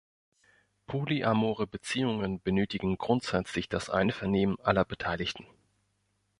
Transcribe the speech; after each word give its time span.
Polyamore 0.87 1.67
Beziehungen 1.67 2.41
benötigen 2.41 2.97
grundsätzlich 2.97 3.69
das 3.69 3.91
Einvernehmen 3.91 4.59
aller 4.59 4.83
Beteiligten. 4.83 5.45